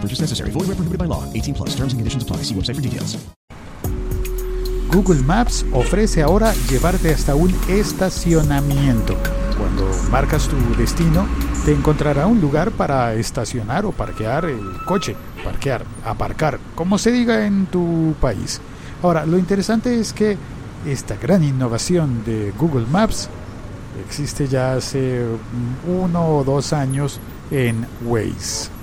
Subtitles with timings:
[0.00, 0.50] Purchase necessary.
[0.52, 1.24] Void where prohibited by law.
[1.34, 1.70] 18 plus.
[1.74, 2.38] Terms and conditions apply.
[2.44, 3.18] See website for details.
[4.90, 9.16] Google Maps ofrece ahora llevarte hasta un estacionamiento.
[9.56, 11.28] Cuando marcas tu destino,
[11.64, 17.46] te encontrará un lugar para estacionar o parquear el coche, parquear, aparcar, como se diga
[17.46, 18.60] en tu país.
[19.00, 20.36] Ahora, lo interesante es que
[20.84, 23.28] esta gran innovación de Google Maps
[24.04, 25.24] existe ya hace
[25.86, 27.20] uno o dos años
[27.52, 28.79] en Waze.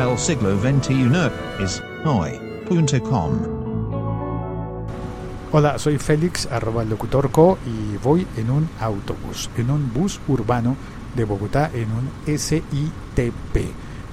[0.00, 3.32] El siglo XXI es hoy.com.
[5.52, 10.74] Hola, soy Félix, arroba locutor co, y voy en un autobús, en un bus urbano
[11.14, 13.56] de Bogotá, en un SITP.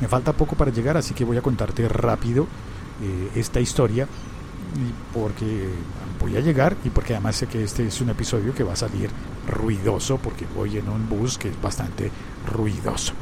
[0.02, 2.48] Me falta poco para llegar, así que voy a contarte rápido
[3.02, 4.10] eh, esta historia,
[5.14, 5.70] porque
[6.20, 8.76] voy a llegar y porque además sé que este es un episodio que va a
[8.76, 9.10] salir
[9.48, 12.12] ruidoso, porque voy en un bus que es bastante
[12.46, 13.14] ruidoso.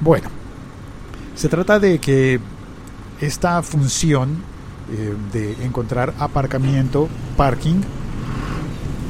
[0.00, 0.43] Bueno,
[1.34, 2.40] se trata de que
[3.20, 4.42] esta función
[4.92, 7.80] eh, de encontrar aparcamiento, parking,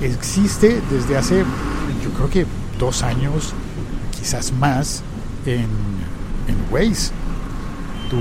[0.01, 1.45] existe desde hace,
[2.03, 2.47] yo creo que
[2.79, 3.53] dos años,
[4.19, 5.03] quizás más,
[5.47, 7.13] en, en Waze.
[8.11, 8.19] Tú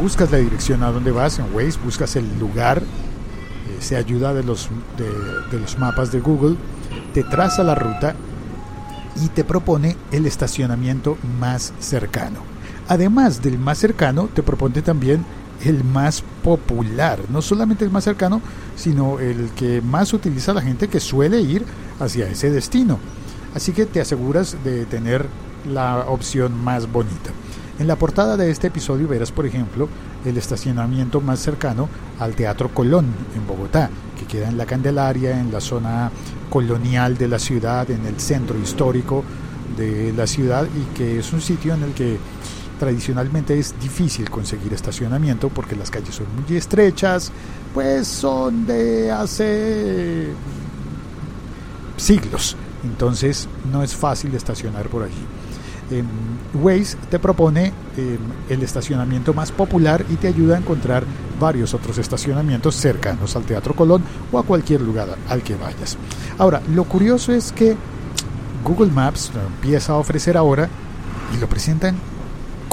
[0.00, 4.44] buscas la dirección a donde vas en Waze, buscas el lugar, eh, se ayuda de
[4.44, 5.10] los, de,
[5.50, 6.56] de los mapas de Google,
[7.12, 8.14] te traza la ruta
[9.22, 12.53] y te propone el estacionamiento más cercano.
[12.88, 15.24] Además del más cercano, te propone también
[15.64, 18.42] el más popular, no solamente el más cercano,
[18.76, 21.64] sino el que más utiliza la gente que suele ir
[22.00, 22.98] hacia ese destino.
[23.54, 25.26] Así que te aseguras de tener
[25.66, 27.30] la opción más bonita.
[27.78, 29.88] En la portada de este episodio verás, por ejemplo,
[30.24, 35.52] el estacionamiento más cercano al Teatro Colón en Bogotá, que queda en la Candelaria, en
[35.52, 36.10] la zona
[36.50, 39.24] colonial de la ciudad, en el centro histórico
[39.76, 42.18] de la ciudad y que es un sitio en el que
[42.78, 47.32] tradicionalmente es difícil conseguir estacionamiento porque las calles son muy estrechas,
[47.72, 50.28] pues son de hace
[51.96, 55.12] siglos, entonces no es fácil estacionar por allí.
[55.90, 56.02] Eh,
[56.54, 58.18] Waze te propone eh,
[58.48, 61.04] el estacionamiento más popular y te ayuda a encontrar
[61.38, 64.02] varios otros estacionamientos cercanos al Teatro Colón
[64.32, 65.98] o a cualquier lugar al que vayas.
[66.38, 67.76] Ahora, lo curioso es que
[68.64, 70.68] Google Maps empieza a ofrecer ahora
[71.34, 71.96] y lo presentan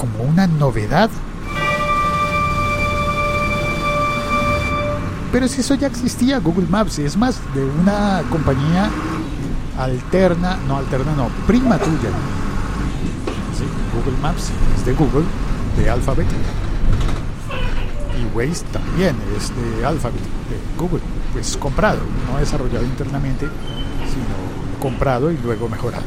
[0.02, 1.08] como una novedad.
[5.30, 8.90] Pero si eso ya existía, Google Maps, es más, de una compañía
[9.78, 12.10] alterna, no alterna, no, prima tuya.
[13.94, 15.24] Google Maps es de Google,
[15.78, 16.26] de Alphabet.
[18.18, 21.00] Y Waze también es de Alphabet, de Google,
[21.32, 23.46] pues comprado, no desarrollado internamente,
[24.10, 26.04] sino comprado y luego mejorado.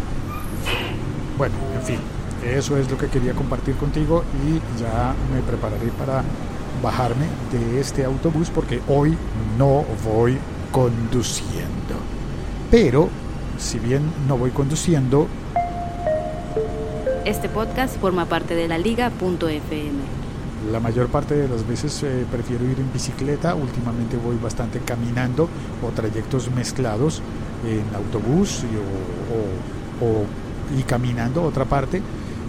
[1.38, 2.00] Bueno, en fin,
[2.46, 6.24] eso es lo que quería compartir contigo y ya me prepararé para
[6.82, 9.18] bajarme de este autobús porque hoy
[9.58, 10.38] no voy
[10.72, 11.96] conduciendo.
[12.70, 13.10] Pero,
[13.58, 15.28] si bien no voy conduciendo...
[17.26, 20.00] Este podcast forma parte de la liga.fm.
[20.72, 25.50] La mayor parte de las veces eh, prefiero ir en bicicleta, últimamente voy bastante caminando
[25.84, 27.22] o trayectos mezclados
[27.66, 30.26] en autobús y, o, o,
[30.78, 32.02] y caminando otra parte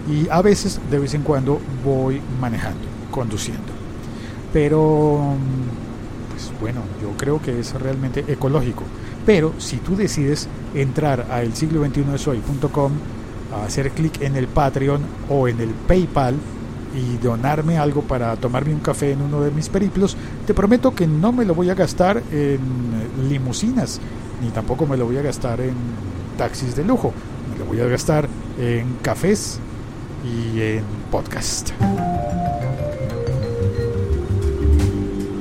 [0.09, 3.73] y a veces de vez en cuando voy manejando, conduciendo.
[4.53, 5.35] Pero,
[6.31, 8.83] pues bueno, yo creo que es realmente ecológico.
[9.25, 12.91] Pero si tú decides entrar a el siglo 21 de soy.com,
[13.65, 16.35] hacer clic en el Patreon o en el PayPal
[16.95, 20.15] y donarme algo para tomarme un café en uno de mis periplos,
[20.45, 22.59] te prometo que no me lo voy a gastar en
[23.29, 23.99] limusinas,
[24.41, 25.75] ni tampoco me lo voy a gastar en
[26.37, 27.13] taxis de lujo.
[27.51, 29.59] Me lo voy a gastar en cafés
[30.23, 31.71] y en podcast.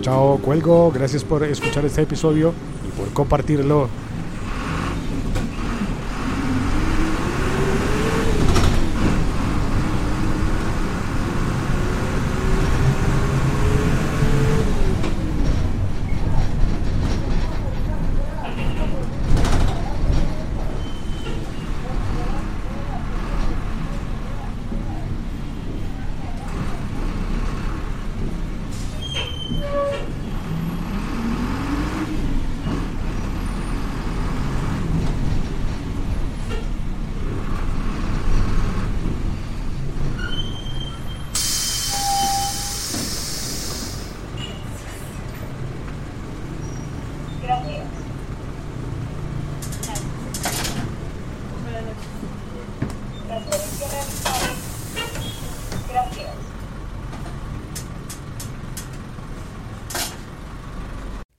[0.03, 0.93] Chao, cuelgo.
[0.93, 2.53] Gracias por escuchar este episodio
[2.87, 3.89] y por compartirlo.